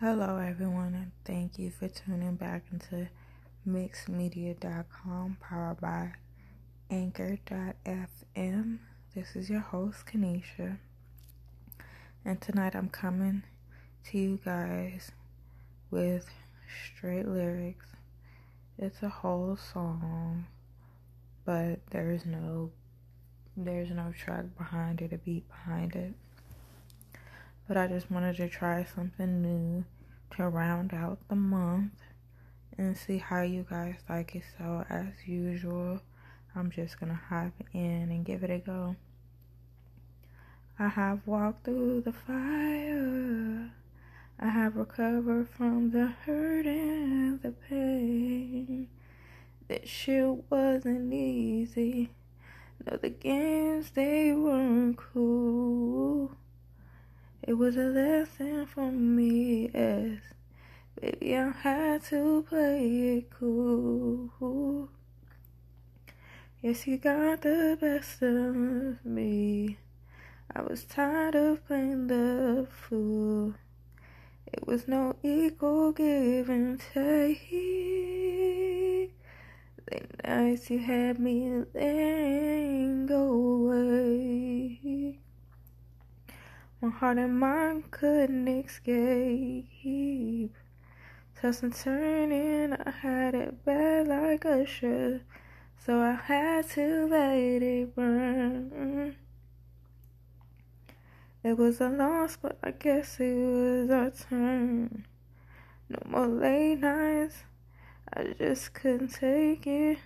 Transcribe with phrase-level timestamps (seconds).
[0.00, 3.08] Hello, everyone, and thank you for tuning back into
[3.66, 6.12] mixedmedia.com, powered by
[6.90, 8.78] anchor.fm.
[9.14, 10.76] This is your host, Kanisha,
[12.26, 13.44] and tonight I'm coming
[14.10, 15.12] to you guys
[15.90, 16.28] with
[16.94, 17.86] straight lyrics.
[18.76, 20.44] It's a whole song,
[21.46, 22.70] but there's no
[23.56, 26.12] there's no track behind it, a beat behind it
[27.66, 29.84] but I just wanted to try something new
[30.36, 31.92] to round out the month
[32.78, 34.44] and see how you guys like it.
[34.58, 36.00] So, as usual,
[36.54, 38.96] I'm just gonna hop in and give it a go.
[40.78, 43.70] I have walked through the fire.
[44.38, 48.88] I have recovered from the hurt and the pain.
[49.68, 52.10] That shit wasn't easy.
[52.84, 56.36] No, the games they weren't cool.
[57.46, 60.18] It was a lesson for me, yes.
[61.00, 64.88] Baby, I had to play it cool.
[66.60, 68.56] Yes, you got the best of
[69.04, 69.78] me.
[70.52, 73.54] I was tired of playing the fool.
[74.52, 77.48] It was no equal give and take.
[79.86, 81.64] The nights you had me
[83.06, 83.22] go
[83.70, 84.85] away.
[86.82, 89.66] My heart and mind couldn't escape.
[91.40, 95.22] Tossing turning, I had it bad like a shirt.
[95.78, 99.16] So I had to let it burn.
[101.42, 105.06] It was a loss, but I guess it was our turn.
[105.88, 107.44] No more late nights,
[108.12, 109.98] I just couldn't take it.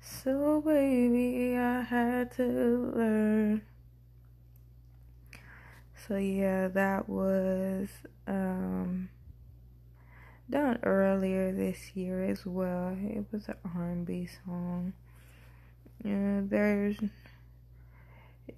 [0.00, 3.62] So, baby, I had to learn.
[5.96, 7.88] So yeah, that was
[8.28, 9.08] um,
[10.48, 12.96] done earlier this year as well.
[13.00, 14.92] It was an R&B song.
[16.04, 16.96] Yeah, there's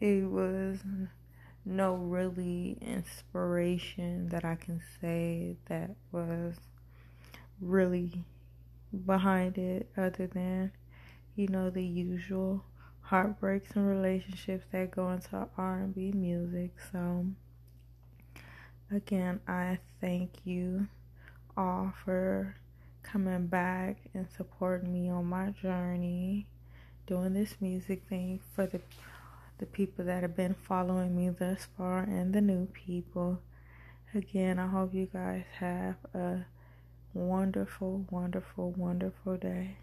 [0.01, 0.79] it was
[1.65, 6.55] no really inspiration that I can say that was
[7.61, 8.25] really
[9.07, 10.73] behind it other than
[11.37, 12.65] you know the usual
[13.09, 16.73] heartbreaks and relationships that go into R&B music.
[16.93, 17.27] So
[18.91, 20.89] again, I thank you
[21.57, 22.55] all for
[23.03, 26.47] coming back and supporting me on my journey
[27.07, 28.81] doing this music thing for the
[29.59, 33.41] the people that have been following me thus far and the new people.
[34.15, 36.47] Again, I hope you guys have a
[37.13, 39.79] wonderful, wonderful, wonderful day.